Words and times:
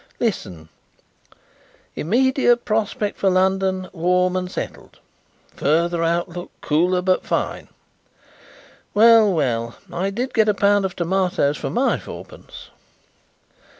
Listen: 0.19 0.69
'Immediate 1.95 2.65
prospect 2.65 3.17
for 3.19 3.29
London 3.29 3.87
warm 3.93 4.35
and 4.35 4.49
settled. 4.51 4.97
Further 5.57 6.03
outlook 6.03 6.49
cooler 6.59 7.03
but 7.03 7.23
fine.' 7.23 7.67
Well, 8.95 9.31
well; 9.31 9.75
I 9.93 10.09
did 10.09 10.33
get 10.33 10.49
a 10.49 10.55
pound 10.55 10.85
of 10.85 10.95
tomatoes 10.95 11.55
for 11.57 11.69
my 11.69 11.99
fourpence." 11.99 12.71